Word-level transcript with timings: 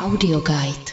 Audio 0.00 0.40
Guide. 0.40 0.92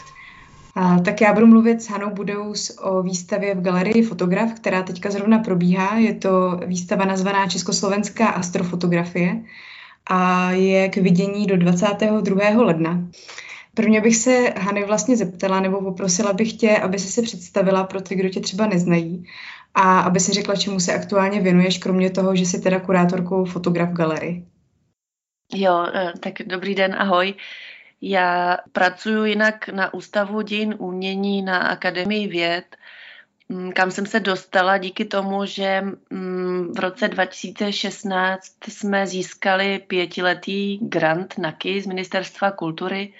A, 0.76 1.00
tak 1.00 1.22
já 1.22 1.34
budu 1.34 1.48
mluvit 1.48 1.82
s 1.82 1.90
Hanou 1.90 2.10
Budous 2.10 2.78
o 2.82 3.04
výstavě 3.04 3.56
v 3.56 3.62
galerii 3.62 4.04
Fotograf, 4.04 4.54
která 4.54 4.84
teďka 4.84 5.12
zrovna 5.12 5.40
probíhá. 5.40 5.98
Je 5.98 6.14
to 6.14 6.60
výstava 6.66 7.06
nazvaná 7.06 7.48
Československá 7.48 8.28
astrofotografie 8.28 9.44
a 10.10 10.52
je 10.52 10.90
k 10.90 10.96
vidění 10.96 11.46
do 11.46 11.58
22. 11.58 12.50
ledna. 12.56 13.08
Prvně 13.74 14.02
bych 14.02 14.16
se 14.16 14.54
Hany 14.58 14.86
vlastně 14.86 15.18
zeptala, 15.18 15.60
nebo 15.60 15.82
poprosila 15.82 16.34
bych 16.34 16.54
tě, 16.54 16.78
aby 16.78 17.00
se 17.00 17.08
se 17.08 17.22
představila 17.22 17.84
pro 17.84 18.02
ty, 18.02 18.16
kdo 18.16 18.30
tě 18.30 18.40
třeba 18.40 18.68
neznají 18.68 19.26
a 19.76 20.00
aby 20.00 20.20
si 20.20 20.32
řekla, 20.32 20.56
čemu 20.56 20.80
se 20.80 20.94
aktuálně 20.94 21.42
věnuješ, 21.42 21.78
kromě 21.78 22.10
toho, 22.10 22.36
že 22.36 22.46
jsi 22.46 22.62
teda 22.62 22.80
kurátorkou 22.80 23.46
fotograf 23.46 23.90
galerii. 23.90 24.46
Jo, 25.54 25.88
eh, 25.94 26.14
tak 26.20 26.34
dobrý 26.46 26.76
den, 26.76 26.96
ahoj. 27.00 27.34
Já 28.02 28.58
pracuji 28.72 29.30
jinak 29.32 29.70
na 29.70 29.94
Ústavu 29.94 30.42
dějin 30.42 30.76
umění 30.78 31.42
na 31.42 31.58
Akademii 31.58 32.28
věd, 32.28 32.78
mm, 33.50 33.72
kam 33.72 33.92
jsem 33.92 34.06
se 34.06 34.20
dostala 34.20 34.78
díky 34.78 35.06
tomu, 35.06 35.46
že 35.46 35.82
mm, 36.10 36.74
v 36.76 36.80
roce 36.80 37.08
2016 37.08 38.54
jsme 38.68 39.08
získali 39.08 39.80
pětiletý 39.80 40.78
grant 40.78 41.38
NAKY 41.38 41.82
z 41.82 41.88
Ministerstva 41.88 42.52
kultury 42.52 43.14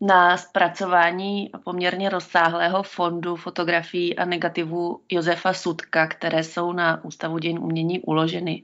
na 0.00 0.36
zpracování 0.36 1.50
poměrně 1.64 2.08
rozsáhlého 2.08 2.82
fondu 2.82 3.36
fotografií 3.36 4.16
a 4.16 4.24
negativů 4.24 5.00
Josefa 5.08 5.52
Sudka, 5.52 6.06
které 6.06 6.44
jsou 6.44 6.72
na 6.72 7.04
Ústavu 7.04 7.38
dějin 7.38 7.58
umění 7.58 8.00
uloženy. 8.00 8.62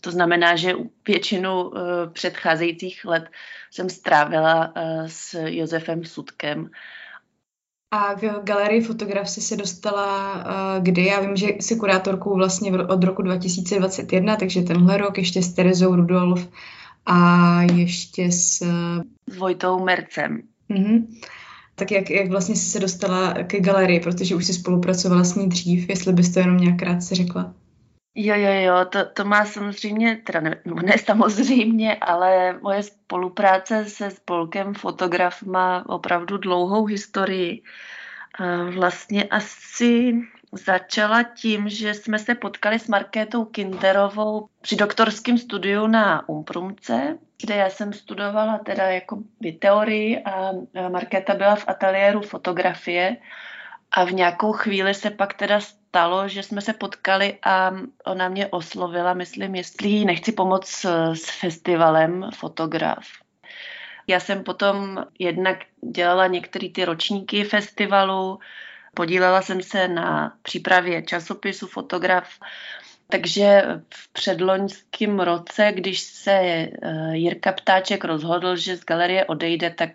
To 0.00 0.10
znamená, 0.10 0.56
že 0.56 0.72
většinu 1.06 1.62
uh, 1.62 1.72
předcházejících 2.12 3.04
let 3.04 3.24
jsem 3.70 3.90
strávila 3.90 4.66
uh, 4.66 5.06
s 5.06 5.34
Josefem 5.46 6.04
Sudkem. 6.04 6.70
A 7.90 8.14
k 8.14 8.44
galerii 8.44 8.80
fotograf 8.80 9.28
jsi 9.28 9.40
se 9.40 9.56
dostala 9.56 10.34
uh, 10.34 10.84
kdy? 10.84 11.04
Já 11.04 11.20
vím, 11.20 11.36
že 11.36 11.46
jsi 11.46 11.76
kurátorkou 11.76 12.36
vlastně 12.36 12.72
od 12.72 13.04
roku 13.04 13.22
2021, 13.22 14.36
takže 14.36 14.62
tenhle 14.62 14.96
rok 14.96 15.18
ještě 15.18 15.42
s 15.42 15.52
Terezou 15.52 15.96
Rudolf 15.96 16.48
a 17.06 17.62
ještě 17.62 18.32
s... 18.32 18.62
S 19.30 19.36
Vojtou 19.38 19.84
Mercem. 19.84 20.42
Mm-hmm. 20.70 21.06
Tak 21.74 21.90
jak, 21.90 22.10
jak 22.10 22.30
vlastně 22.30 22.56
jsi 22.56 22.70
se 22.70 22.80
dostala 22.80 23.34
ke 23.34 23.60
galerii, 23.60 24.00
protože 24.00 24.34
už 24.34 24.44
jsi 24.44 24.54
spolupracovala 24.54 25.24
s 25.24 25.34
ní 25.34 25.48
dřív, 25.48 25.88
jestli 25.88 26.12
bys 26.12 26.34
to 26.34 26.40
jenom 26.40 26.56
nějak 26.56 26.78
krátce 26.78 27.14
řekla. 27.14 27.54
Jo, 28.18 28.34
jo, 28.34 28.52
jo, 28.52 28.84
to, 28.84 29.04
to 29.04 29.24
má 29.24 29.44
samozřejmě, 29.44 30.16
teda 30.16 30.40
ne, 30.40 30.60
ne 30.82 30.98
samozřejmě, 30.98 31.96
ale 31.96 32.58
moje 32.62 32.82
spolupráce 32.82 33.84
se 33.84 34.10
spolkem 34.10 34.74
Fotograf 34.74 35.42
má 35.42 35.84
opravdu 35.88 36.38
dlouhou 36.38 36.84
historii. 36.84 37.62
Vlastně 38.74 39.24
asi 39.24 40.14
začala 40.52 41.22
tím, 41.22 41.68
že 41.68 41.94
jsme 41.94 42.18
se 42.18 42.34
potkali 42.34 42.78
s 42.78 42.88
Markétou 42.88 43.44
Kinderovou 43.44 44.48
při 44.60 44.76
doktorském 44.76 45.38
studiu 45.38 45.86
na 45.86 46.28
Umprumce, 46.28 47.18
kde 47.42 47.54
já 47.54 47.70
jsem 47.70 47.92
studovala 47.92 48.58
teda 48.58 48.84
jako 48.84 49.22
teorii 49.58 50.22
a 50.24 50.52
Markéta 50.88 51.34
byla 51.34 51.54
v 51.54 51.68
ateliéru 51.68 52.20
fotografie 52.20 53.16
a 53.90 54.04
v 54.04 54.12
nějakou 54.12 54.52
chvíli 54.52 54.94
se 54.94 55.10
pak 55.10 55.34
teda 55.34 55.60
stalo, 55.60 56.28
že 56.28 56.42
jsme 56.42 56.60
se 56.60 56.72
potkali 56.72 57.38
a 57.44 57.72
ona 58.06 58.28
mě 58.28 58.46
oslovila, 58.46 59.14
myslím, 59.14 59.54
jestli 59.54 59.88
jí 59.88 60.04
nechci 60.04 60.32
pomoct 60.32 60.86
s 61.14 61.30
festivalem 61.40 62.30
fotograf. 62.34 63.04
Já 64.06 64.20
jsem 64.20 64.44
potom 64.44 65.04
jednak 65.18 65.58
dělala 65.94 66.26
některé 66.26 66.68
ty 66.68 66.84
ročníky 66.84 67.44
festivalu, 67.44 68.38
podílela 68.94 69.42
jsem 69.42 69.62
se 69.62 69.88
na 69.88 70.32
přípravě 70.42 71.02
časopisu 71.02 71.66
fotograf, 71.66 72.28
takže 73.08 73.62
v 73.94 74.12
předloňském 74.12 75.20
roce, 75.20 75.72
když 75.74 76.00
se 76.00 76.32
eh, 76.32 76.70
Jirka 77.12 77.52
Ptáček 77.52 78.04
rozhodl, 78.04 78.56
že 78.56 78.76
z 78.76 78.84
galerie 78.84 79.24
odejde, 79.24 79.70
tak 79.70 79.90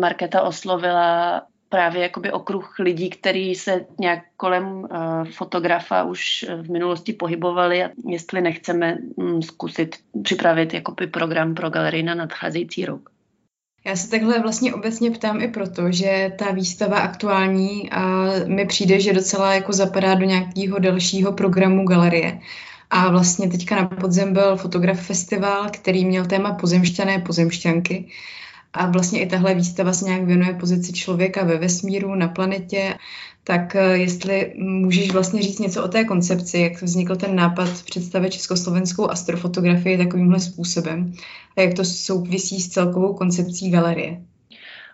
Marketa 0.00 0.42
oslovila 0.42 1.42
právě 1.72 2.02
jakoby 2.02 2.32
okruh 2.32 2.74
lidí, 2.78 3.10
který 3.10 3.54
se 3.54 3.86
nějak 4.00 4.18
kolem 4.36 4.64
uh, 4.64 4.88
fotografa 5.30 6.04
už 6.04 6.44
v 6.62 6.70
minulosti 6.70 7.12
pohybovali 7.12 7.84
a 7.84 7.90
jestli 8.08 8.40
nechceme 8.40 8.98
um, 9.16 9.42
zkusit 9.42 9.96
připravit 10.22 10.74
jakoby 10.74 11.06
program 11.06 11.54
pro 11.54 11.70
galerii 11.70 12.02
na 12.02 12.14
nadcházející 12.14 12.84
rok. 12.84 13.10
Já 13.86 13.96
se 13.96 14.10
takhle 14.10 14.40
vlastně 14.40 14.74
obecně 14.74 15.10
ptám 15.10 15.40
i 15.40 15.48
proto, 15.48 15.92
že 15.92 16.32
ta 16.38 16.52
výstava 16.52 16.98
aktuální 16.98 17.90
a 17.90 18.26
mi 18.46 18.66
přijde, 18.66 19.00
že 19.00 19.12
docela 19.12 19.54
jako 19.54 19.72
zapadá 19.72 20.14
do 20.14 20.24
nějakého 20.24 20.78
dalšího 20.78 21.32
programu 21.32 21.84
galerie. 21.86 22.40
A 22.90 23.10
vlastně 23.10 23.48
teďka 23.48 23.76
na 23.76 23.86
podzem 23.86 24.32
byl 24.32 24.56
fotograf 24.56 25.00
festival, 25.06 25.70
který 25.70 26.04
měl 26.04 26.26
téma 26.26 26.52
pozemšťané, 26.52 27.18
pozemšťanky. 27.18 28.08
A 28.72 28.86
vlastně 28.86 29.22
i 29.22 29.26
tahle 29.26 29.54
výstava 29.54 29.92
se 29.92 30.04
nějak 30.04 30.22
věnuje 30.22 30.54
pozici 30.54 30.92
člověka 30.92 31.44
ve 31.44 31.58
vesmíru, 31.58 32.14
na 32.14 32.28
planetě. 32.28 32.94
Tak 33.44 33.76
eh, 33.76 33.98
jestli 33.98 34.54
můžeš 34.56 35.10
vlastně 35.10 35.42
říct 35.42 35.58
něco 35.58 35.84
o 35.84 35.88
té 35.88 36.04
koncepci, 36.04 36.58
jak 36.58 36.82
vznikl 36.82 37.16
ten 37.16 37.36
nápad 37.36 37.68
představit 37.84 38.30
československou 38.30 39.10
astrofotografii 39.10 39.98
takovýmhle 39.98 40.40
způsobem 40.40 41.12
a 41.56 41.60
jak 41.60 41.74
to 41.74 41.84
souvisí 41.84 42.60
s 42.60 42.68
celkovou 42.68 43.14
koncepcí 43.14 43.70
galerie. 43.70 44.20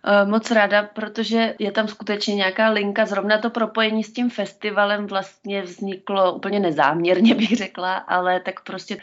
Eh, 0.05 0.27
moc 0.27 0.51
ráda, 0.51 0.83
protože 0.83 1.55
je 1.59 1.73
tam 1.73 1.89
skutečně 1.89 2.35
nějaká 2.35 2.71
linka. 2.71 3.07
Zrovna 3.07 3.39
to 3.39 3.51
propojení 3.51 4.05
s 4.05 4.13
tím 4.13 4.31
festivalem 4.31 5.07
vlastně 5.07 5.63
vzniklo 5.63 6.35
úplně 6.35 6.61
nezáměrně, 6.61 7.35
bych 7.35 7.57
řekla, 7.57 7.95
ale 7.95 8.41
tak 8.41 8.65
prostě 8.65 8.97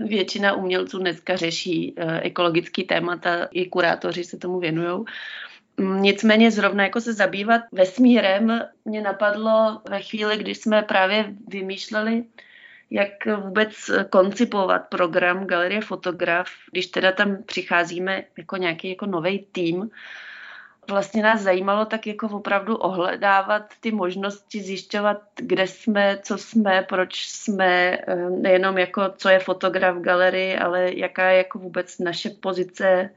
Většina 0.00 0.52
umělců 0.52 0.98
dneska 0.98 1.36
řeší 1.36 1.94
eh, 1.96 2.20
ekologický 2.20 2.84
témata, 2.84 3.48
i 3.50 3.66
kurátoři 3.66 4.24
se 4.24 4.38
tomu 4.38 4.60
věnují. 4.60 5.04
Mm, 5.76 6.02
nicméně 6.02 6.50
zrovna 6.50 6.84
jako 6.84 7.00
se 7.00 7.12
zabývat 7.12 7.60
vesmírem 7.72 8.60
mě 8.84 9.02
napadlo 9.02 9.80
ve 9.90 10.00
chvíli, 10.00 10.36
kdy 10.36 10.54
jsme 10.54 10.82
právě 10.82 11.34
vymýšleli, 11.48 12.24
jak 12.90 13.10
vůbec 13.44 13.90
koncipovat 14.10 14.88
program 14.88 15.46
Galerie 15.46 15.80
Fotograf, 15.80 16.48
když 16.70 16.86
teda 16.86 17.12
tam 17.12 17.42
přicházíme 17.46 18.24
jako 18.38 18.56
nějaký 18.56 18.88
jako 18.88 19.06
nový 19.06 19.46
tým, 19.52 19.90
vlastně 20.90 21.22
nás 21.22 21.40
zajímalo 21.40 21.84
tak 21.84 22.06
jako 22.06 22.26
opravdu 22.26 22.76
ohledávat 22.76 23.62
ty 23.80 23.92
možnosti, 23.92 24.62
zjišťovat, 24.62 25.18
kde 25.36 25.66
jsme, 25.66 26.18
co 26.22 26.38
jsme, 26.38 26.86
proč 26.88 27.26
jsme, 27.26 27.98
eh, 28.08 28.30
nejenom 28.30 28.78
jako 28.78 29.02
co 29.16 29.28
je 29.28 29.38
fotograf 29.38 29.96
v 29.96 30.00
galerii, 30.00 30.56
ale 30.56 30.94
jaká 30.94 31.30
je 31.30 31.38
jako 31.38 31.58
vůbec 31.58 31.98
naše 31.98 32.30
pozice 32.30 33.10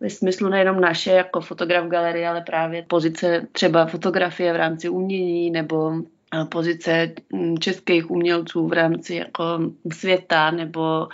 ve 0.00 0.10
smyslu 0.10 0.48
nejenom 0.48 0.80
naše 0.80 1.12
jako 1.12 1.40
fotograf 1.40 1.84
v 1.84 1.88
galerii, 1.88 2.26
ale 2.26 2.40
právě 2.40 2.82
pozice 2.82 3.46
třeba 3.52 3.86
fotografie 3.86 4.52
v 4.52 4.56
rámci 4.56 4.88
umění 4.88 5.50
nebo 5.50 5.92
eh, 6.34 6.44
pozice 6.44 7.12
hm, 7.34 7.58
českých 7.58 8.10
umělců 8.10 8.68
v 8.68 8.72
rámci 8.72 9.14
jako 9.14 9.44
světa 9.92 10.50
nebo 10.50 11.08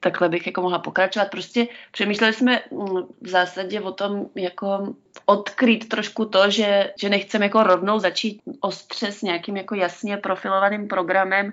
takhle 0.00 0.28
bych 0.28 0.46
jako 0.46 0.62
mohla 0.62 0.78
pokračovat. 0.78 1.30
Prostě 1.30 1.66
přemýšleli 1.90 2.32
jsme 2.32 2.60
hm, 2.70 3.02
v 3.20 3.28
zásadě 3.28 3.80
o 3.80 3.92
tom, 3.92 4.26
jako 4.34 4.94
odkrýt 5.26 5.88
trošku 5.88 6.24
to, 6.24 6.50
že, 6.50 6.92
že 7.00 7.08
nechceme 7.08 7.44
jako 7.44 7.62
rovnou 7.62 7.98
začít 7.98 8.42
ostře 8.60 9.12
s 9.12 9.22
nějakým 9.22 9.56
jako 9.56 9.74
jasně 9.74 10.16
profilovaným 10.16 10.88
programem, 10.88 11.52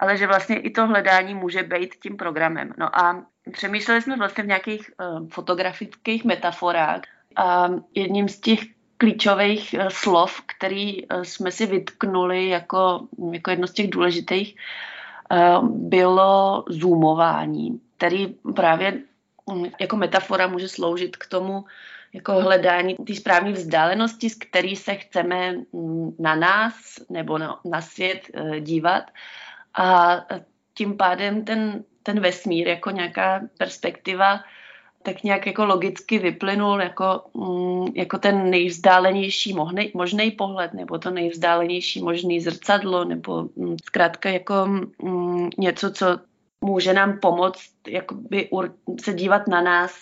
ale 0.00 0.16
že 0.16 0.26
vlastně 0.26 0.56
i 0.56 0.70
to 0.70 0.86
hledání 0.86 1.34
může 1.34 1.62
být 1.62 1.94
tím 2.02 2.16
programem. 2.16 2.74
No 2.78 2.98
a 2.98 3.24
přemýšleli 3.52 4.02
jsme 4.02 4.16
vlastně 4.16 4.44
v 4.44 4.46
nějakých 4.46 4.90
uh, 5.00 5.28
fotografických 5.28 6.24
metaforách 6.24 7.00
a 7.36 7.68
jedním 7.94 8.28
z 8.28 8.40
těch 8.40 8.60
klíčových 8.96 9.74
uh, 9.78 9.88
slov, 9.88 10.40
který 10.46 11.06
uh, 11.06 11.22
jsme 11.22 11.50
si 11.50 11.66
vytknuli 11.66 12.48
jako, 12.48 13.00
jako 13.32 13.50
jedno 13.50 13.66
z 13.66 13.72
těch 13.72 13.90
důležitých, 13.90 14.54
uh, 14.54 14.60
bylo 15.62 16.64
zoomování, 16.68 17.80
který 17.96 18.26
právě 18.56 19.00
um, 19.44 19.66
jako 19.80 19.96
metafora 19.96 20.46
může 20.46 20.68
sloužit 20.68 21.16
k 21.16 21.26
tomu, 21.26 21.64
jako 22.12 22.32
hledání 22.32 22.94
té 22.94 23.14
správné 23.14 23.52
vzdálenosti, 23.52 24.30
z 24.30 24.34
který 24.34 24.76
se 24.76 24.94
chceme 24.94 25.52
mm, 25.72 26.16
na 26.18 26.34
nás 26.34 26.74
nebo 27.10 27.38
na, 27.38 27.60
na 27.64 27.80
svět 27.80 28.20
eh, 28.34 28.60
dívat. 28.60 29.10
A 29.78 30.16
tím 30.74 30.96
pádem 30.96 31.44
ten, 31.44 31.84
ten 32.02 32.20
vesmír 32.20 32.68
jako 32.68 32.90
nějaká 32.90 33.40
perspektiva 33.58 34.40
tak 35.04 35.22
nějak 35.22 35.46
jako 35.46 35.64
logicky 35.64 36.18
vyplynul 36.18 36.80
jako, 36.80 37.20
mm, 37.34 37.86
jako 37.94 38.18
ten 38.18 38.50
nejvzdálenější 38.50 39.56
možný, 39.94 40.30
pohled, 40.30 40.74
nebo 40.74 40.98
to 40.98 41.10
nejvzdálenější 41.10 42.02
možný 42.02 42.40
zrcadlo, 42.40 43.04
nebo 43.04 43.48
mm, 43.56 43.76
zkrátka 43.84 44.28
jako 44.28 44.68
něco, 45.58 45.90
co 45.90 46.06
může 46.60 46.92
nám 46.92 47.18
pomoct 47.18 47.70
jakoby 47.88 48.48
se 49.04 49.14
dívat 49.14 49.48
na 49.48 49.60
nás 49.60 49.92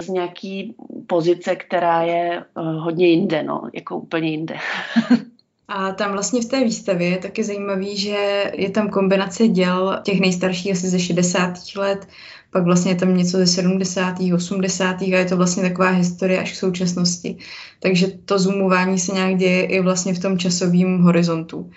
z 0.00 0.08
nějaký 0.08 0.74
pozice, 1.06 1.56
která 1.56 2.02
je 2.02 2.44
uh, 2.56 2.64
hodně 2.64 3.06
jinde, 3.06 3.42
no, 3.42 3.62
jako 3.74 3.96
úplně 3.96 4.30
jinde. 4.30 4.56
A 5.68 5.92
tam 5.92 6.12
vlastně 6.12 6.40
v 6.40 6.44
té 6.44 6.64
výstavě 6.64 7.08
je 7.08 7.18
taky 7.18 7.44
zajímavý, 7.44 7.96
že 7.96 8.52
je 8.54 8.70
tam 8.70 8.90
kombinace 8.90 9.48
děl 9.48 10.00
těch 10.02 10.20
nejstarších 10.20 10.72
asi 10.72 10.88
ze 10.88 10.98
60. 10.98 11.54
let, 11.76 12.08
pak 12.52 12.64
vlastně 12.64 12.92
je 12.92 12.96
tam 12.96 13.16
něco 13.16 13.38
ze 13.38 13.46
70., 13.46 14.14
80. 14.34 15.02
a 15.02 15.04
je 15.04 15.24
to 15.24 15.36
vlastně 15.36 15.62
taková 15.62 15.88
historie 15.88 16.40
až 16.40 16.52
k 16.52 16.56
současnosti. 16.56 17.36
Takže 17.80 18.06
to 18.06 18.38
zoomování 18.38 18.98
se 18.98 19.12
nějak 19.12 19.36
děje 19.36 19.66
i 19.66 19.80
vlastně 19.80 20.14
v 20.14 20.22
tom 20.22 20.38
časovém 20.38 20.98
horizontu. 21.02 21.70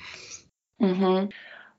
Mm-hmm. 0.82 1.30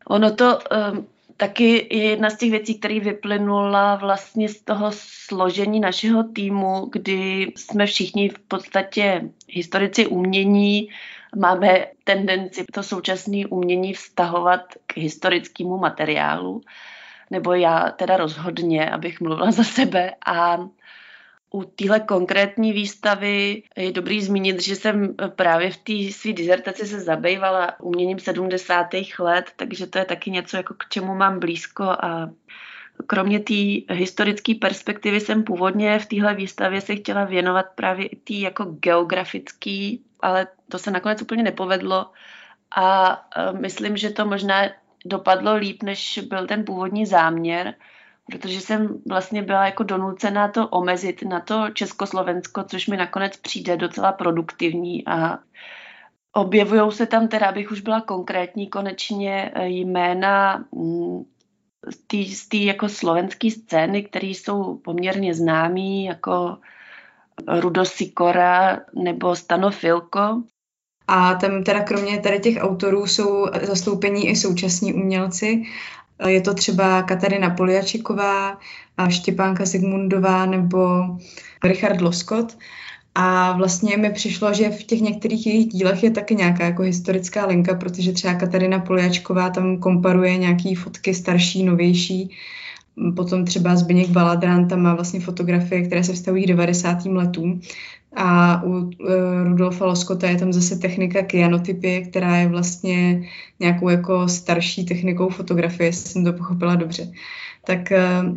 Ono 0.09 0.35
to 0.35 0.59
um, 0.93 1.07
taky 1.37 1.97
je 1.97 2.11
jedna 2.11 2.31
z 2.31 2.37
těch 2.37 2.51
věcí, 2.51 2.79
které 2.79 3.01
vyplynula 3.01 3.97
vlastně 3.97 4.49
z 4.49 4.63
toho 4.63 4.91
složení 4.95 5.81
našeho 5.81 6.23
týmu, 6.25 6.89
kdy 6.93 7.53
jsme 7.57 7.87
všichni 7.87 8.29
v 8.29 8.39
podstatě 8.39 9.23
historici 9.49 10.07
umění, 10.07 10.89
máme 11.37 11.87
tendenci 12.05 12.65
to 12.73 12.83
současné 12.83 13.47
umění 13.47 13.95
vztahovat 13.95 14.61
k 14.87 14.97
historickému 14.97 15.79
materiálu, 15.79 16.61
nebo 17.31 17.55
já 17.55 17.91
teda 17.91 18.17
rozhodně, 18.17 18.91
abych 18.91 19.21
mluvila 19.21 19.51
za 19.51 19.65
sebe 19.65 20.15
a 20.27 20.59
u 21.51 21.65
téhle 21.65 22.01
konkrétní 22.01 22.73
výstavy 22.73 23.63
je 23.77 23.93
dobrý 23.93 24.23
zmínit, 24.23 24.63
že 24.63 24.77
jsem 24.77 25.15
právě 25.37 25.71
v 25.71 25.77
té 25.77 26.13
své 26.13 26.33
dizertaci 26.33 26.87
se 26.87 27.01
zabývala 27.01 27.81
uměním 27.81 28.19
70. 28.19 28.87
let, 29.19 29.51
takže 29.57 29.87
to 29.87 29.99
je 29.99 30.05
taky 30.05 30.31
něco, 30.31 30.57
jako 30.57 30.75
k 30.75 30.89
čemu 30.89 31.15
mám 31.15 31.41
blízko 31.41 31.85
a 31.85 32.31
kromě 33.07 33.41
té 33.41 33.95
historické 33.95 34.55
perspektivy 34.55 35.21
jsem 35.21 35.43
původně 35.43 35.99
v 35.99 36.07
téhle 36.07 36.35
výstavě 36.35 36.81
se 36.81 36.97
chtěla 36.97 37.25
věnovat 37.25 37.67
právě 37.75 38.07
i 38.07 38.17
té 38.17 38.35
jako 38.35 38.65
geografický, 38.65 40.05
ale 40.21 40.47
to 40.69 40.79
se 40.79 40.91
nakonec 40.91 41.23
úplně 41.23 41.43
nepovedlo 41.43 42.11
a 42.77 43.17
myslím, 43.61 43.97
že 43.97 44.11
to 44.11 44.27
možná 44.27 44.63
dopadlo 45.09 45.55
líp, 45.55 45.83
než 45.83 46.21
byl 46.29 46.47
ten 46.47 46.65
původní 46.65 47.07
záměr, 47.07 47.75
protože 48.31 48.61
jsem 48.61 49.03
vlastně 49.09 49.43
byla 49.43 49.65
jako 49.65 49.83
donucená 49.83 50.49
to 50.49 50.69
omezit 50.69 51.23
na 51.23 51.41
to 51.41 51.71
Československo, 51.71 52.65
což 52.65 52.87
mi 52.87 52.97
nakonec 52.97 53.37
přijde 53.37 53.77
docela 53.77 54.13
produktivní 54.13 55.09
a 55.09 55.39
objevují 56.33 56.93
se 56.93 57.07
tam 57.07 57.29
teda, 57.29 57.47
abych 57.47 57.71
už 57.71 57.81
byla 57.81 58.01
konkrétní, 58.01 58.67
konečně 58.67 59.53
eh, 59.55 59.69
jména 59.69 60.65
mm, 60.73 61.25
z 62.33 62.49
té 62.49 62.57
jako 62.57 62.89
slovenské 62.89 63.51
scény, 63.51 64.03
které 64.03 64.27
jsou 64.27 64.79
poměrně 64.79 65.35
známý, 65.35 66.05
jako 66.05 66.59
Rudo 67.61 67.85
Sikora 67.85 68.81
nebo 68.95 69.37
Stano 69.37 69.71
Filko. 69.71 70.43
A 71.09 71.35
tam 71.35 71.63
teda 71.63 71.81
kromě 71.81 72.19
tady 72.19 72.39
těch 72.39 72.57
autorů 72.61 73.07
jsou 73.07 73.47
zastoupení 73.63 74.29
i 74.29 74.37
současní 74.37 74.95
umělci. 74.95 75.63
Je 76.27 76.41
to 76.41 76.55
třeba 76.55 77.03
Katarina 77.03 77.51
Poliačiková, 77.51 78.59
Štěpánka 79.09 79.67
Sigmundová 79.67 80.47
nebo 80.47 81.05
Richard 81.65 82.01
Loskot. 82.01 82.57
A 83.15 83.53
vlastně 83.53 83.97
mi 83.97 84.11
přišlo, 84.11 84.55
že 84.55 84.71
v 84.71 84.85
těch 84.85 85.01
některých 85.01 85.47
jejich 85.47 85.67
dílech 85.67 86.03
je 86.03 86.11
taky 86.11 86.35
nějaká 86.35 86.65
jako 86.65 86.83
historická 86.83 87.47
linka, 87.47 87.75
protože 87.75 88.13
třeba 88.13 88.35
Katarina 88.35 88.79
Poliačková 88.79 89.51
tam 89.51 89.77
komparuje 89.77 90.37
nějaký 90.37 90.75
fotky 90.75 91.15
starší, 91.15 91.65
novější. 91.65 92.31
Potom 93.17 93.45
třeba 93.45 93.77
Zbigněk 93.77 94.09
Baladrán 94.09 94.69
tam 94.69 94.81
má 94.81 94.95
vlastně 94.95 95.21
fotografie, 95.21 95.83
které 95.83 96.05
se 96.05 96.13
vztahují 96.13 96.45
k 96.45 96.49
90. 96.49 97.05
letům. 97.05 97.61
A 98.17 98.63
u 98.63 98.71
uh, 98.71 98.91
Rudolfa 99.45 99.87
Loskota 99.87 100.29
je 100.29 100.39
tam 100.39 100.53
zase 100.53 100.77
technika 100.77 101.23
kyanotypie, 101.23 102.01
která 102.01 102.37
je 102.37 102.49
vlastně 102.49 103.23
nějakou 103.61 103.89
jako 103.89 104.29
starší 104.29 104.85
technikou 104.85 105.29
fotografie, 105.29 105.89
jestli 105.89 106.11
jsem 106.11 106.25
to 106.25 106.33
pochopila 106.33 106.75
dobře. 106.75 107.13
Tak 107.67 107.79
uh, 107.91 108.37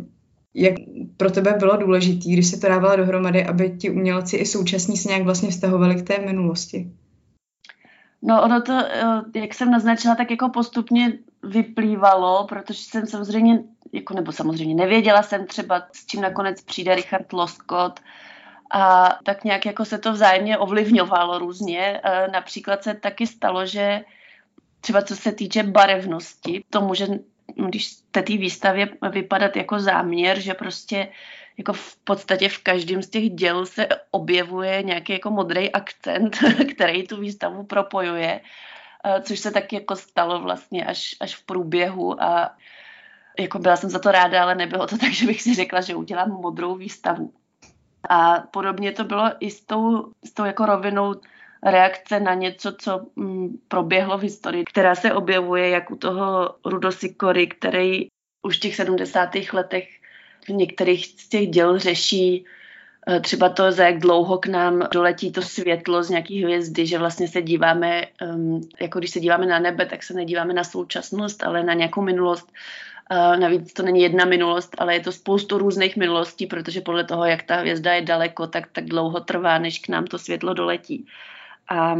jak 0.54 0.74
pro 1.16 1.30
tebe 1.30 1.54
bylo 1.58 1.76
důležité, 1.76 2.30
když 2.30 2.46
se 2.46 2.60
to 2.60 2.68
dávala 2.68 2.96
dohromady, 2.96 3.44
aby 3.44 3.70
ti 3.70 3.90
umělci 3.90 4.36
i 4.36 4.46
současní 4.46 4.96
se 4.96 5.08
nějak 5.08 5.24
vlastně 5.24 5.50
vztahovali 5.50 5.94
k 5.94 6.06
té 6.06 6.18
minulosti? 6.18 6.90
No 8.22 8.42
ono 8.42 8.60
to, 8.62 8.72
jak 9.34 9.54
jsem 9.54 9.70
naznačila, 9.70 10.14
tak 10.14 10.30
jako 10.30 10.48
postupně 10.48 11.18
vyplývalo, 11.42 12.46
protože 12.48 12.82
jsem 12.82 13.06
samozřejmě, 13.06 13.62
jako, 13.92 14.14
nebo 14.14 14.32
samozřejmě 14.32 14.74
nevěděla 14.74 15.22
jsem 15.22 15.46
třeba, 15.46 15.82
s 15.92 16.06
čím 16.06 16.20
nakonec 16.20 16.62
přijde 16.62 16.94
Richard 16.94 17.32
Loskot, 17.32 18.00
a 18.70 19.18
tak 19.24 19.44
nějak 19.44 19.66
jako 19.66 19.84
se 19.84 19.98
to 19.98 20.12
vzájemně 20.12 20.58
ovlivňovalo 20.58 21.38
různě. 21.38 22.00
E, 22.04 22.28
například 22.28 22.82
se 22.82 22.94
taky 22.94 23.26
stalo, 23.26 23.66
že 23.66 24.00
třeba 24.80 25.02
co 25.02 25.16
se 25.16 25.32
týče 25.32 25.62
barevnosti, 25.62 26.64
to 26.70 26.80
může, 26.80 27.06
když 27.68 27.92
té 28.10 28.22
výstavě 28.22 28.88
vypadat 29.10 29.56
jako 29.56 29.78
záměr, 29.78 30.40
že 30.40 30.54
prostě 30.54 31.08
jako 31.58 31.72
v 31.72 31.96
podstatě 31.96 32.48
v 32.48 32.58
každém 32.58 33.02
z 33.02 33.10
těch 33.10 33.30
děl 33.30 33.66
se 33.66 33.88
objevuje 34.10 34.82
nějaký 34.82 35.12
jako 35.12 35.30
modrý 35.30 35.72
akcent, 35.72 36.38
který 36.74 37.06
tu 37.06 37.20
výstavu 37.20 37.64
propojuje, 37.64 38.40
e, 39.04 39.22
což 39.22 39.38
se 39.38 39.50
taky 39.50 39.76
jako 39.76 39.96
stalo 39.96 40.40
vlastně 40.40 40.84
až, 40.84 41.16
až 41.20 41.36
v 41.36 41.46
průběhu 41.46 42.22
a 42.22 42.56
jako 43.38 43.58
byla 43.58 43.76
jsem 43.76 43.90
za 43.90 43.98
to 43.98 44.10
ráda, 44.10 44.42
ale 44.42 44.54
nebylo 44.54 44.86
to 44.86 44.98
tak, 45.02 45.12
že 45.12 45.26
bych 45.26 45.42
si 45.42 45.54
řekla, 45.54 45.80
že 45.80 45.94
udělám 45.94 46.30
modrou 46.30 46.74
výstavu. 46.74 47.32
A 48.08 48.40
podobně 48.40 48.92
to 48.92 49.04
bylo 49.04 49.30
i 49.40 49.50
s 49.50 49.64
tou, 49.64 50.12
s 50.24 50.32
tou 50.32 50.44
jako 50.44 50.66
rovinou 50.66 51.14
reakce 51.62 52.20
na 52.20 52.34
něco, 52.34 52.72
co 52.72 53.06
mm, 53.16 53.58
proběhlo 53.68 54.18
v 54.18 54.22
historii, 54.22 54.64
která 54.64 54.94
se 54.94 55.12
objevuje 55.12 55.68
jak 55.68 55.90
u 55.90 55.96
toho 55.96 56.54
Rudosikory, 56.64 57.46
který 57.46 58.06
už 58.42 58.56
v 58.56 58.60
těch 58.60 58.76
70. 58.76 59.30
letech 59.52 59.88
v 60.44 60.48
některých 60.48 61.06
z 61.06 61.28
těch 61.28 61.48
děl 61.48 61.78
řeší 61.78 62.44
eh, 63.08 63.20
třeba 63.20 63.48
to, 63.48 63.72
za 63.72 63.84
jak 63.84 63.98
dlouho 63.98 64.38
k 64.38 64.46
nám 64.46 64.88
doletí 64.92 65.32
to 65.32 65.42
světlo 65.42 66.02
z 66.02 66.10
nějaký 66.10 66.42
hvězdy, 66.42 66.86
že 66.86 66.98
vlastně 66.98 67.28
se 67.28 67.42
díváme, 67.42 68.04
jako 68.80 68.98
když 68.98 69.10
se 69.10 69.20
díváme 69.20 69.46
na 69.46 69.58
nebe, 69.58 69.86
tak 69.86 70.02
se 70.02 70.14
nedíváme 70.14 70.54
na 70.54 70.64
současnost, 70.64 71.42
ale 71.42 71.62
na 71.62 71.74
nějakou 71.74 72.02
minulost 72.02 72.52
navíc 73.10 73.72
to 73.72 73.82
není 73.82 74.02
jedna 74.02 74.24
minulost, 74.24 74.76
ale 74.78 74.94
je 74.94 75.00
to 75.00 75.12
spoustu 75.12 75.58
různých 75.58 75.96
minulostí, 75.96 76.46
protože 76.46 76.80
podle 76.80 77.04
toho, 77.04 77.24
jak 77.24 77.42
ta 77.42 77.56
hvězda 77.56 77.92
je 77.92 78.02
daleko, 78.02 78.46
tak 78.46 78.68
tak 78.72 78.84
dlouho 78.84 79.20
trvá, 79.20 79.58
než 79.58 79.78
k 79.78 79.88
nám 79.88 80.06
to 80.06 80.18
světlo 80.18 80.54
doletí. 80.54 81.06
A 81.70 81.96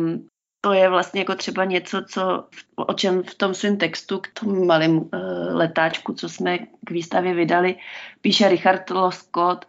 to 0.60 0.72
je 0.72 0.88
vlastně 0.88 1.20
jako 1.20 1.34
třeba 1.34 1.64
něco, 1.64 2.02
co, 2.08 2.44
o 2.76 2.94
čem 2.94 3.22
v 3.22 3.34
tom 3.34 3.54
svém 3.54 3.76
textu 3.76 4.18
k 4.18 4.28
tomu 4.40 4.64
malým 4.64 4.96
uh, 4.98 5.08
letáčku, 5.50 6.12
co 6.12 6.28
jsme 6.28 6.58
k 6.58 6.90
výstavě 6.90 7.34
vydali, 7.34 7.76
píše 8.20 8.48
Richard 8.48 8.90
Loskot, 8.90 9.64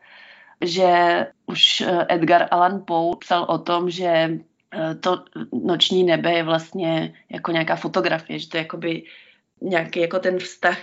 že 0.62 1.28
už 1.46 1.82
uh, 1.82 2.04
Edgar 2.10 2.48
Allan 2.52 2.84
Poe 2.86 3.16
psal 3.20 3.46
o 3.50 3.58
tom, 3.58 3.90
že 3.90 4.40
to 5.00 5.24
noční 5.64 6.04
nebe 6.04 6.32
je 6.32 6.44
vlastně 6.44 7.14
jako 7.30 7.52
nějaká 7.52 7.76
fotografie, 7.76 8.40
že 8.40 8.50
to 8.50 8.58
je 8.58 8.62
jakoby 8.62 9.04
nějaký 9.62 10.00
jako 10.00 10.20
ten 10.20 10.40
vztah 10.40 10.78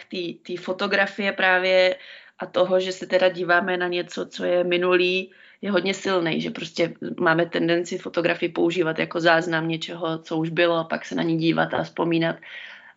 té 0.47 0.57
fotografie 0.61 1.33
právě 1.33 1.97
a 2.39 2.47
toho, 2.47 2.81
že 2.81 2.93
se 2.93 3.07
teda 3.07 3.29
díváme 3.29 3.77
na 3.77 3.89
něco, 3.89 4.27
co 4.27 4.45
je 4.45 4.65
minulý, 4.65 5.33
je 5.63 5.71
hodně 5.71 5.95
silný, 5.95 6.41
že 6.41 6.51
prostě 6.51 6.95
máme 7.21 7.47
tendenci 7.47 7.99
fotografii 7.99 8.49
používat 8.49 8.99
jako 8.99 9.21
záznam 9.21 9.69
něčeho, 9.69 10.19
co 10.19 10.37
už 10.37 10.51
bylo, 10.51 10.85
pak 10.85 11.05
se 11.05 11.15
na 11.15 11.23
ní 11.23 11.39
dívat 11.39 11.75
a 11.75 11.83
vzpomínat. 11.83 12.37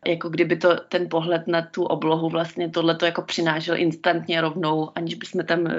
Jako 0.07 0.29
kdyby 0.29 0.55
to 0.55 0.75
ten 0.75 1.09
pohled 1.09 1.47
na 1.47 1.61
tu 1.61 1.83
oblohu 1.83 2.29
vlastně 2.29 2.69
tohle 2.69 2.95
to 2.95 3.05
jako 3.05 3.21
přinášel 3.21 3.77
instantně 3.77 4.41
rovnou, 4.41 4.91
aniž 4.95 5.15
bychom 5.15 5.45
tam 5.45 5.67
eh, 5.67 5.73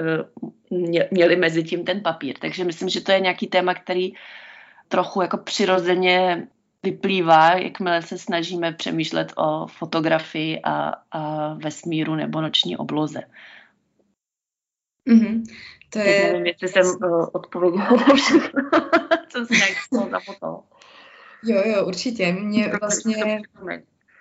měli 1.11 1.35
mezi 1.35 1.63
tím 1.63 1.85
ten 1.85 2.01
papír. 2.01 2.35
Takže 2.39 2.63
myslím, 2.63 2.89
že 2.89 3.01
to 3.01 3.11
je 3.11 3.19
nějaký 3.19 3.47
téma, 3.47 3.73
který 3.73 4.13
trochu 4.87 5.21
jako 5.21 5.37
přirozeně 5.37 6.47
vyplývá, 6.83 7.51
jakmile 7.51 8.01
se 8.01 8.17
snažíme 8.17 8.71
přemýšlet 8.71 9.33
o 9.37 9.67
fotografii 9.67 10.59
a, 10.63 10.93
a 11.11 11.53
vesmíru 11.53 12.15
nebo 12.15 12.41
noční 12.41 12.77
obloze. 12.77 13.21
Mm-hmm. 15.09 15.43
To 15.89 15.99
je... 15.99 16.33
nevím, 16.33 16.45
jestli 16.45 16.67
jsem 16.67 16.85
uh, 16.85 17.27
odpověděla 17.33 17.89
co 19.29 19.45
jsem 19.45 19.57
nějak 19.57 20.11
zapotala. 20.11 20.63
Jo, 21.43 21.61
jo, 21.65 21.85
určitě. 21.85 22.31
Mně 22.31 22.71
vlastně 22.81 23.41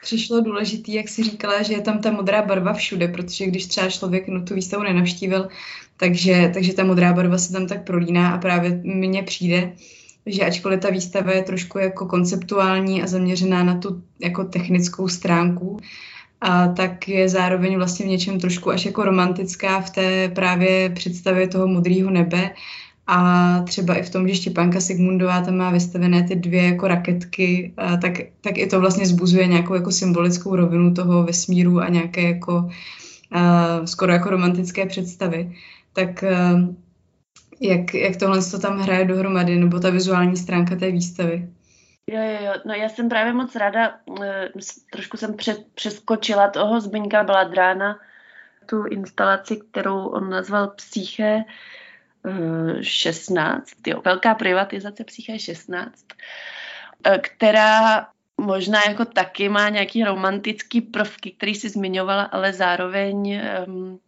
přišlo 0.03 0.41
důležité, 0.41 0.93
jak 0.93 1.09
si 1.09 1.23
říkala, 1.25 1.63
že 1.63 1.73
je 1.73 1.81
tam 1.81 2.01
ta 2.01 2.11
modrá 2.11 2.43
barva 2.43 2.73
všude, 2.73 3.09
protože 3.09 3.47
když 3.47 3.67
třeba 3.67 3.91
člověk 3.91 4.29
no, 4.29 4.43
tu 4.43 4.55
výstavu 4.55 4.83
nenavštívil, 4.83 5.49
takže, 5.97 6.51
takže 6.55 6.75
ta 6.75 6.85
modrá 6.85 7.13
barva 7.13 7.39
se 7.39 7.53
tam 7.53 7.67
tak 7.67 7.87
prolíná 7.87 8.35
a 8.35 8.39
právě 8.39 8.81
mně 8.85 9.23
přijde, 9.23 9.73
že 10.27 10.45
ačkoliv 10.45 10.81
ta 10.81 10.91
výstava 10.91 11.33
je 11.33 11.43
trošku 11.43 11.79
jako 11.79 12.07
konceptuální 12.07 13.03
a 13.03 13.07
zaměřená 13.07 13.65
na 13.65 13.79
tu 13.79 14.03
jako 14.21 14.45
technickou 14.45 15.09
stránku, 15.09 15.77
a 16.41 16.69
tak 16.69 17.09
je 17.09 17.29
zároveň 17.29 17.77
vlastně 17.77 18.07
v 18.07 18.09
něčem 18.09 18.41
trošku 18.41 18.71
až 18.71 18.87
jako 18.87 19.05
romantická 19.05 19.81
v 19.81 19.91
té 19.91 20.29
právě 20.29 20.91
představě 20.91 21.49
toho 21.49 21.67
modrého 21.67 22.11
nebe 22.11 22.51
a 23.07 23.61
třeba 23.61 23.95
i 23.95 24.03
v 24.03 24.11
tom, 24.11 24.29
že 24.29 24.35
Štěpánka 24.35 24.81
Sigmundová 24.81 25.41
tam 25.41 25.57
má 25.57 25.71
vystavené 25.71 26.23
ty 26.23 26.37
dvě 26.37 26.63
jako 26.63 26.89
raketky, 26.89 27.73
a 27.77 27.97
tak, 27.97 28.13
tak 28.41 28.59
i 28.59 28.67
to 28.67 28.81
vlastně 28.81 29.07
zbuzuje 29.07 29.47
nějakou 29.47 29.75
jako 29.75 29.93
symbolickou 29.93 30.57
rovinu 30.57 30.95
toho 30.95 31.23
vesmíru 31.23 31.81
a 31.81 31.89
nějaké 31.89 32.23
jako 32.23 32.71
a, 33.33 33.87
skoro 33.87 34.13
jako 34.13 34.31
romantické 34.31 34.87
představy. 34.87 35.53
Tak 35.93 36.25
jak, 37.63 37.95
jak 37.95 38.17
tohle 38.17 38.39
to 38.51 38.59
tam 38.59 38.79
hraje 38.79 39.05
dohromady, 39.05 39.57
nebo 39.57 39.81
ta 39.81 39.91
vizuální 39.91 40.37
stránka 40.37 40.77
té 40.77 40.91
výstavy? 40.91 41.49
Jo, 42.07 42.21
jo, 42.23 42.39
jo. 42.45 42.53
No 42.65 42.75
já 42.75 42.89
jsem 42.89 43.09
právě 43.09 43.33
moc 43.33 43.57
ráda, 43.57 43.95
eh, 44.25 44.49
trošku 44.93 45.17
jsem 45.17 45.37
před, 45.37 45.67
přeskočila 45.75 46.51
toho 46.51 46.81
Zbyňka 46.81 47.25
Bladrána, 47.25 47.99
tu 48.67 48.85
instalaci, 48.85 49.57
kterou 49.57 50.07
on 50.07 50.31
nazval 50.31 50.69
Psyche 50.69 51.45
16, 52.81 53.71
eh, 53.87 53.91
jo, 53.91 54.03
velká 54.05 54.35
privatizace 54.35 55.05
Psyche 55.05 55.39
16, 55.39 56.05
eh, 57.07 57.19
která 57.19 58.07
možná 58.41 58.81
jako 58.89 59.05
taky 59.05 59.49
má 59.49 59.69
nějaký 59.69 60.05
romantický 60.05 60.81
prvky, 60.81 61.31
který 61.31 61.55
si 61.55 61.69
zmiňovala, 61.69 62.23
ale 62.23 62.53
zároveň 62.53 63.41
um, 63.67 64.01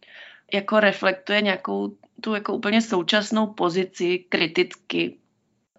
jako 0.53 0.79
reflektuje 0.79 1.41
nějakou 1.41 1.97
tu 2.25 2.33
jako 2.33 2.53
úplně 2.53 2.81
současnou 2.81 3.47
pozici 3.47 4.25
kriticky. 4.29 5.17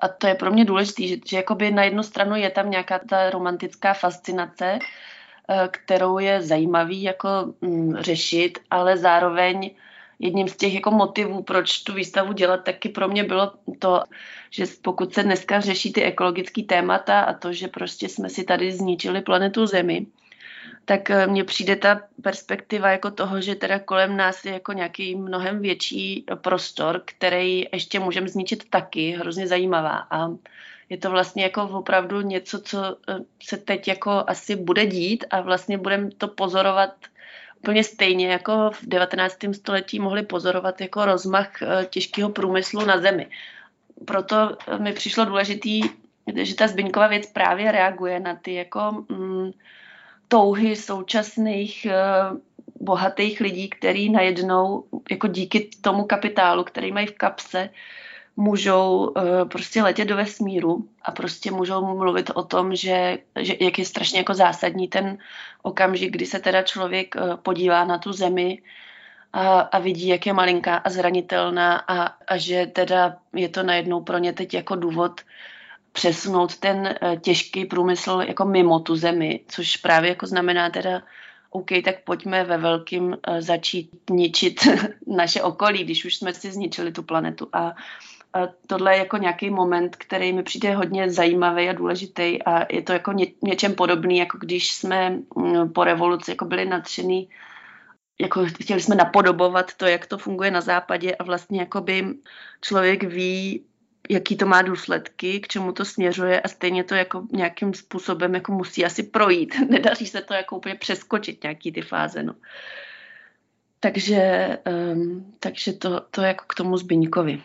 A 0.00 0.09
to 0.09 0.26
je 0.26 0.35
pro 0.35 0.50
mě 0.50 0.65
důležité, 0.65 1.07
že, 1.07 1.17
že 1.26 1.37
jakoby 1.37 1.71
na 1.71 1.85
jednu 1.85 2.03
stranu 2.03 2.37
je 2.37 2.50
tam 2.50 2.71
nějaká 2.71 2.99
ta 2.99 3.31
romantická 3.31 3.95
fascinace, 3.95 4.79
eh, 4.79 5.69
kterou 5.71 6.19
je 6.19 6.43
zajímavý 6.43 7.03
jako 7.03 7.29
mm, 7.61 7.97
řešit, 7.99 8.59
ale 8.71 8.97
zároveň 8.97 9.71
jedním 10.19 10.49
z 10.49 10.57
těch 10.57 10.75
jako 10.75 10.91
motivů, 10.91 11.43
proč 11.43 11.83
tu 11.83 11.95
výstavu 11.95 12.33
dělat, 12.33 12.65
taky 12.65 12.88
pro 12.88 13.09
mě 13.09 13.25
bylo 13.25 13.53
to, 13.79 14.03
že 14.50 14.65
pokud 14.83 15.15
se 15.15 15.23
dneska 15.23 15.61
řeší 15.61 15.93
ty 15.93 16.03
ekologické 16.03 16.62
témata 16.62 17.21
a 17.21 17.35
to, 17.35 17.53
že 17.53 17.69
prostě 17.69 18.09
jsme 18.09 18.31
si 18.31 18.45
tady 18.45 18.73
zničili 18.73 19.21
planetu 19.21 19.67
Zemi, 19.67 20.07
tak 20.88 21.11
eh, 21.11 21.26
mně 21.26 21.45
přijde 21.45 21.76
ta 21.76 22.00
perspektiva 22.23 22.90
jako 22.90 23.11
toho, 23.11 23.40
že 23.40 23.55
teda 23.55 23.78
kolem 23.78 24.16
nás 24.16 24.45
je 24.45 24.52
jako 24.52 24.73
nějaký 24.73 25.14
mnohem 25.14 25.61
větší 25.61 26.25
prostor, 26.35 27.02
který 27.05 27.66
ještě 27.73 28.00
můžeme 28.00 28.28
zničit 28.28 28.71
taky, 28.71 29.11
hrozně 29.11 29.47
zajímavá. 29.47 30.07
A 30.11 30.28
je 30.88 30.97
to 30.97 31.11
vlastně 31.11 31.43
jako 31.43 31.62
opravdu 31.62 32.21
něco, 32.21 32.61
co 32.61 32.97
eh, 33.09 33.19
se 33.43 33.57
teď 33.57 33.88
jako 33.88 34.25
asi 34.26 34.57
bude 34.57 34.87
dít 34.87 35.25
a 35.31 35.40
vlastně 35.40 35.78
budeme 35.78 36.11
to 36.11 36.28
pozorovat 36.28 36.95
úplně 37.59 37.85
stejně, 37.85 38.28
jako 38.28 38.71
v 38.71 38.87
19. 38.87 39.37
století 39.52 39.99
mohli 40.00 40.23
pozorovat 40.23 40.81
jako 40.81 41.05
rozmach 41.05 41.62
eh, 41.62 41.87
těžkého 41.90 42.31
průmyslu 42.31 42.87
na 42.87 43.00
zemi. 43.00 43.26
Proto 44.05 44.57
mi 44.78 44.93
přišlo 44.93 45.25
důležitý, 45.25 45.81
že 46.43 46.55
ta 46.55 46.66
Zbyňková 46.66 47.07
věc 47.07 47.26
právě 47.33 47.73
reaguje 47.73 48.21
na 48.21 48.35
ty 48.35 48.55
jako 48.55 49.05
mm, 49.09 49.50
touhy 50.28 50.76
současných 50.76 51.87
eh, 51.87 51.95
bohatých 52.80 53.40
lidí, 53.40 53.68
který 53.68 54.11
najednou 54.11 54.85
jako 55.11 55.26
díky 55.26 55.71
tomu 55.80 56.04
kapitálu, 56.04 56.64
který 56.64 56.92
mají 56.92 57.06
v 57.06 57.18
kapse, 57.18 57.71
můžou 58.37 59.09
uh, 59.16 59.49
prostě 59.49 59.83
letět 59.83 60.09
do 60.09 60.16
vesmíru 60.16 60.88
a 61.02 61.12
prostě 61.12 61.50
můžou 61.50 61.97
mluvit 61.97 62.30
o 62.35 62.42
tom, 62.42 62.76
že, 62.76 63.18
že 63.40 63.56
jak 63.61 63.78
je 63.78 63.85
strašně 63.85 64.18
jako 64.18 64.35
zásadní 64.35 64.88
ten 64.88 65.18
okamžik, 65.62 66.12
kdy 66.12 66.26
se 66.26 66.38
teda 66.38 66.62
člověk 66.62 67.14
uh, 67.14 67.37
podívá 67.37 67.85
na 67.85 67.99
tu 67.99 68.12
zemi 68.12 68.62
a, 69.33 69.61
a 69.61 69.78
vidí, 69.78 70.09
jak 70.09 70.26
je 70.26 70.33
malinká 70.33 70.76
a 70.76 70.90
zranitelná 70.90 71.76
a, 71.76 72.02
a 72.28 72.37
že 72.37 72.66
teda 72.66 73.16
je 73.33 73.49
to 73.49 73.62
najednou 73.62 74.00
pro 74.00 74.18
ně 74.18 74.33
teď 74.33 74.54
jako 74.54 74.76
důvod 74.76 75.21
přesunout 75.97 76.57
ten 76.57 76.87
eh, 76.87 77.17
těžký 77.17 77.65
průmysl 77.65 78.23
jako 78.29 78.45
mimo 78.45 78.81
tu 78.81 78.97
zemi, 78.97 79.41
což 79.49 79.76
právě 79.76 80.09
jako 80.09 80.26
znamená 80.26 80.71
teda, 80.71 81.03
OK, 81.50 81.71
tak 81.85 82.05
pojďme 82.05 82.45
ve 82.45 82.59
velkým 82.59 83.17
eh, 83.17 83.43
začít 83.43 83.91
ničit 84.11 84.61
naše 85.07 85.43
okolí, 85.43 85.85
když 85.85 86.05
už 86.05 86.17
jsme 86.17 86.35
si 86.35 86.53
zničili 86.53 86.93
tu 86.93 87.03
planetu. 87.03 87.49
A, 87.53 87.73
a 88.33 88.41
tohle 88.67 88.95
je 88.95 88.99
jako 88.99 89.17
nějaký 89.17 89.50
moment, 89.50 89.97
který 89.97 90.33
mi 90.33 90.43
přijde 90.43 90.75
hodně 90.75 91.11
zajímavý 91.11 91.69
a 91.69 91.73
důležitý 91.73 92.43
a 92.43 92.67
je 92.73 92.83
to 92.83 92.93
jako 92.93 93.12
ně, 93.12 93.26
něčem 93.43 93.75
podobný, 93.75 94.19
jako 94.19 94.38
když 94.38 94.73
jsme 94.73 95.11
mm, 95.37 95.73
po 95.73 95.85
revoluci 95.85 96.31
jako 96.31 96.45
byli 96.45 96.65
nadšený 96.65 97.29
jako 98.21 98.47
chtěli 98.47 98.81
jsme 98.81 98.95
napodobovat 98.95 99.75
to, 99.75 99.87
jak 99.87 100.07
to 100.07 100.19
funguje 100.19 100.50
na 100.50 100.61
západě 100.61 101.15
a 101.15 101.25
vlastně 101.25 101.61
jakoby 101.61 102.15
člověk 102.61 103.05
ví, 103.05 103.65
jaký 104.10 104.36
to 104.36 104.46
má 104.46 104.62
důsledky, 104.62 105.40
k 105.40 105.48
čemu 105.48 105.72
to 105.72 105.84
směřuje 105.84 106.40
a 106.40 106.48
stejně 106.48 106.84
to 106.84 106.94
jako 106.94 107.22
nějakým 107.32 107.75
způsobem 107.75 108.34
jako 108.34 108.52
musí 108.52 108.84
asi 108.84 109.02
projít. 109.02 109.54
Nedaří 109.70 110.06
se 110.06 110.22
to 110.22 110.34
jako 110.34 110.56
úplně 110.56 110.75
přeskočit 110.75 111.42
nějaký 111.42 111.72
ty 111.72 111.82
fáze. 111.82 112.22
No. 112.22 112.34
Takže, 113.80 114.48
um, 114.92 115.34
takže 115.40 115.72
to, 115.72 116.00
to 116.10 116.22
jako 116.22 116.44
k 116.48 116.54
tomu 116.54 116.76
Zbyňkovi. 116.76 117.42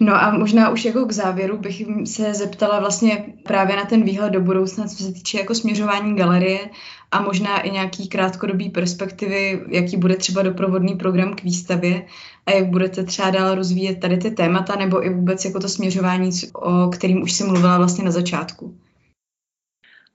No 0.00 0.14
a 0.14 0.30
možná 0.30 0.70
už 0.70 0.84
jako 0.84 1.06
k 1.06 1.12
závěru 1.12 1.58
bych 1.58 1.82
se 2.04 2.34
zeptala 2.34 2.80
vlastně 2.80 3.24
právě 3.42 3.76
na 3.76 3.84
ten 3.84 4.02
výhled 4.02 4.30
do 4.30 4.40
budoucna, 4.40 4.88
co 4.88 5.04
se 5.04 5.12
týče 5.12 5.38
jako 5.38 5.54
směřování 5.54 6.16
galerie 6.16 6.70
a 7.10 7.22
možná 7.22 7.60
i 7.60 7.70
nějaký 7.70 8.08
krátkodobý 8.08 8.70
perspektivy, 8.70 9.64
jaký 9.68 9.96
bude 9.96 10.16
třeba 10.16 10.42
doprovodný 10.42 10.94
program 10.94 11.34
k 11.34 11.42
výstavě 11.42 12.06
a 12.46 12.50
jak 12.50 12.66
budete 12.66 13.04
třeba 13.04 13.30
dál 13.30 13.54
rozvíjet 13.54 14.00
tady 14.00 14.16
ty 14.16 14.30
témata 14.30 14.76
nebo 14.76 15.06
i 15.06 15.14
vůbec 15.14 15.44
jako 15.44 15.60
to 15.60 15.68
směřování, 15.68 16.30
o 16.54 16.88
kterým 16.88 17.22
už 17.22 17.32
jsem 17.32 17.46
mluvila 17.46 17.78
vlastně 17.78 18.04
na 18.04 18.10
začátku. 18.10 18.78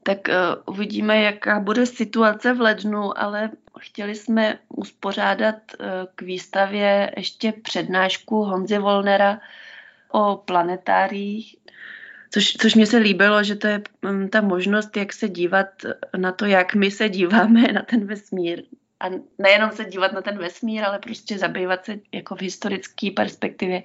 Tak 0.04 0.18
uh, 0.28 0.74
uvidíme, 0.76 1.22
jaká 1.22 1.60
bude 1.60 1.86
situace 1.86 2.54
v 2.54 2.62
lednu, 2.62 3.20
ale 3.20 3.50
chtěli 3.80 4.16
jsme 4.16 4.60
uspořádat 4.70 5.56
uh, 5.56 5.86
k 6.16 6.22
výstavě 6.22 7.12
ještě 7.18 7.52
přednášku 7.52 8.44
Honzy 8.44 8.78
Volnera 8.78 9.40
o 10.12 10.38
planetáriích, 10.38 11.56
což, 12.32 12.54
což 12.54 12.76
mě 12.76 12.86
se 12.86 12.98
líbilo, 12.98 13.44
že 13.44 13.56
to 13.56 13.68
je 13.68 13.82
um, 14.10 14.30
ta 14.30 14.42
možnost, 14.42 14.98
jak 14.98 15.14
se 15.14 15.30
dívat 15.30 15.68
na 16.18 16.32
to, 16.32 16.46
jak 16.46 16.76
my 16.76 16.92
se 16.92 17.10
díváme 17.10 17.62
na 17.62 17.82
ten 17.82 18.06
vesmír. 18.06 18.64
A 19.00 19.06
nejenom 19.38 19.72
se 19.72 19.86
dívat 19.86 20.12
na 20.12 20.22
ten 20.22 20.38
vesmír, 20.38 20.84
ale 20.84 21.00
prostě 21.00 21.38
zabývat 21.38 21.86
se 21.86 22.00
jako 22.12 22.36
v 22.36 22.42
historické 22.42 23.12
perspektivě 23.16 23.84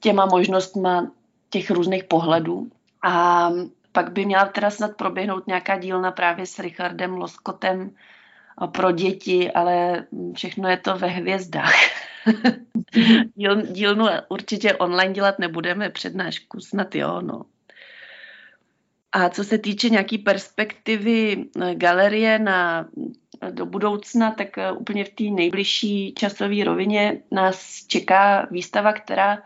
těma 0.00 0.26
možnostma 0.26 1.12
těch 1.50 1.70
různých 1.70 2.04
pohledů. 2.04 2.70
A 3.02 3.50
pak 3.92 4.12
by 4.12 4.24
měla 4.24 4.44
teda 4.44 4.70
snad 4.70 4.96
proběhnout 4.96 5.46
nějaká 5.46 5.78
dílna 5.78 6.10
právě 6.10 6.46
s 6.46 6.58
Richardem 6.58 7.12
Loskotem 7.12 7.90
pro 8.72 8.92
děti, 8.92 9.52
ale 9.52 10.04
všechno 10.34 10.68
je 10.68 10.76
to 10.76 10.98
ve 10.98 11.08
hvězdách. 11.08 11.74
Díl, 13.34 13.62
dílnu 13.62 14.06
určitě 14.28 14.74
online 14.74 15.14
dělat 15.14 15.38
nebudeme, 15.38 15.90
přednášku 15.90 16.60
snad 16.60 16.94
jo, 16.94 17.20
no. 17.20 17.42
A 19.12 19.28
co 19.28 19.44
se 19.44 19.58
týče 19.58 19.88
nějaký 19.88 20.18
perspektivy 20.18 21.44
eh, 21.60 21.74
galerie 21.74 22.38
na, 22.38 22.88
do 23.50 23.66
budoucna, 23.66 24.30
tak 24.30 24.58
eh, 24.58 24.72
úplně 24.72 25.04
v 25.04 25.08
té 25.08 25.24
nejbližší 25.24 26.14
časové 26.14 26.64
rovině 26.64 27.22
nás 27.30 27.86
čeká 27.86 28.46
výstava, 28.50 28.92
která 28.92 29.42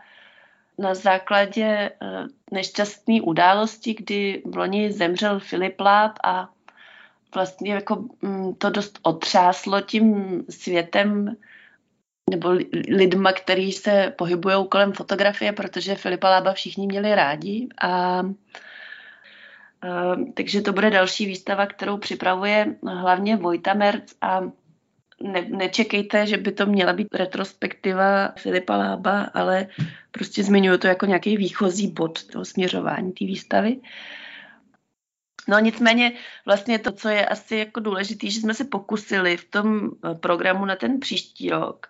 na 0.77 0.93
základě 0.95 1.65
eh, 1.65 2.25
nešťastné 2.51 3.21
události, 3.21 3.93
kdy 3.93 4.43
v 4.45 4.57
loni 4.57 4.91
zemřel 4.91 5.39
Filip 5.39 5.79
Láb 5.79 6.11
a 6.23 6.49
vlastně 7.35 7.73
jako 7.73 8.05
mm, 8.21 8.55
to 8.55 8.69
dost 8.69 8.99
otřáslo 9.01 9.81
tím 9.81 10.43
světem 10.49 11.35
nebo 12.29 12.49
lidma, 12.89 13.31
kteří 13.31 13.71
se 13.71 14.13
pohybují 14.17 14.67
kolem 14.69 14.93
fotografie, 14.93 15.51
protože 15.51 15.95
Filipa 15.95 16.29
Lába 16.29 16.53
všichni 16.53 16.87
měli 16.87 17.15
rádi. 17.15 17.67
A, 17.81 17.89
a, 17.89 18.23
takže 20.33 20.61
to 20.61 20.73
bude 20.73 20.89
další 20.89 21.25
výstava, 21.25 21.65
kterou 21.65 21.97
připravuje 21.97 22.75
hlavně 22.83 23.35
Vojta 23.35 23.73
Merc 23.73 24.13
a 24.21 24.41
ne, 25.21 25.41
nečekejte, 25.49 26.27
že 26.27 26.37
by 26.37 26.51
to 26.51 26.65
měla 26.65 26.93
být 26.93 27.15
retrospektiva 27.15 28.33
Filipa 28.37 28.77
Lába, 28.77 29.21
ale 29.33 29.67
prostě 30.11 30.43
zmiňuji 30.43 30.77
to 30.77 30.87
jako 30.87 31.05
nějaký 31.05 31.37
výchozí 31.37 31.87
bod 31.87 32.23
toho 32.23 32.45
směřování 32.45 33.11
té 33.11 33.25
výstavy. 33.25 33.79
No 35.47 35.59
nicméně 35.59 36.11
vlastně 36.45 36.79
to, 36.79 36.91
co 36.91 37.09
je 37.09 37.25
asi 37.25 37.55
jako 37.55 37.79
důležité, 37.79 38.29
že 38.29 38.39
jsme 38.39 38.53
se 38.53 38.65
pokusili 38.65 39.37
v 39.37 39.49
tom 39.49 39.89
programu 40.19 40.65
na 40.65 40.75
ten 40.75 40.99
příští 40.99 41.49
rok 41.49 41.87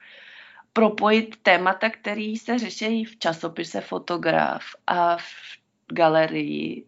propojit 0.73 1.35
témata, 1.41 1.89
které 1.89 2.33
se 2.41 2.59
řeší 2.59 3.05
v 3.05 3.19
časopise 3.19 3.81
Fotograf 3.81 4.63
a 4.87 5.17
v 5.17 5.23
galerii, 5.87 6.85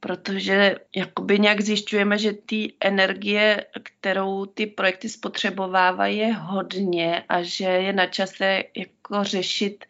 protože 0.00 0.76
jakoby 0.96 1.38
nějak 1.38 1.60
zjišťujeme, 1.60 2.18
že 2.18 2.32
ty 2.32 2.72
energie, 2.80 3.66
kterou 3.82 4.46
ty 4.46 4.66
projekty 4.66 5.08
spotřebovávají, 5.08 6.18
je 6.18 6.32
hodně 6.32 7.24
a 7.28 7.42
že 7.42 7.64
je 7.64 7.92
na 7.92 8.06
čase 8.06 8.62
jako 8.76 9.24
řešit 9.24 9.84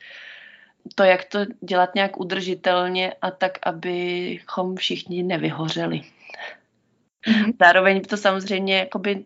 to, 0.94 1.02
jak 1.02 1.25
to 1.25 1.38
dělat 1.61 1.94
nějak 1.94 2.21
udržitelně 2.21 3.14
a 3.23 3.30
tak, 3.30 3.59
abychom 3.62 4.76
všichni 4.76 5.23
nevyhořeli. 5.23 6.00
Mm-hmm. 7.26 7.52
Zároveň 7.61 8.00
to 8.00 8.16
samozřejmě 8.16 8.78
jakoby, 8.78 9.25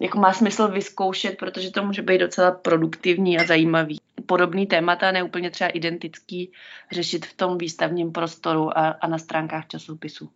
jako 0.00 0.18
má 0.18 0.32
smysl 0.32 0.68
vyzkoušet, 0.68 1.38
protože 1.38 1.70
to 1.70 1.84
může 1.84 2.02
být 2.02 2.18
docela 2.18 2.50
produktivní 2.50 3.38
a 3.38 3.46
zajímavý. 3.46 4.00
Podobný 4.26 4.66
témata, 4.66 5.12
ne 5.12 5.22
úplně 5.22 5.50
třeba 5.50 5.70
identický, 5.70 6.52
řešit 6.92 7.26
v 7.26 7.36
tom 7.36 7.58
výstavním 7.58 8.12
prostoru 8.12 8.78
a, 8.78 8.88
a 8.88 9.06
na 9.06 9.18
stránkách 9.18 9.66
časopisu. 9.66 10.30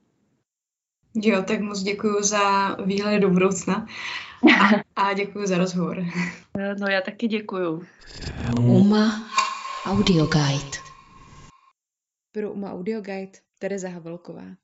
Jo, 1.15 1.43
tak 1.43 1.61
moc 1.61 1.83
děkuji 1.83 2.23
za 2.23 2.75
výhled 2.85 3.21
do 3.21 3.31
budoucna 3.31 3.87
a, 4.61 5.03
a 5.03 5.13
děkuji 5.13 5.47
za 5.47 5.59
rozhovor. 5.59 6.05
No 6.81 6.87
já 6.87 7.01
taky 7.01 7.29
děkuji. 7.29 7.87
UMA 8.61 9.31
Audio 9.87 10.27
Guide. 10.27 10.79
Pro 12.33 12.53
UMA 12.53 12.73
Audio 12.73 13.01
Guide 13.01 13.39
Tereza 13.59 13.89
Havelková. 13.89 14.62